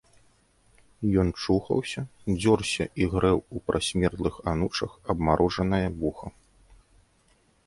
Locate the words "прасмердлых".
3.69-4.35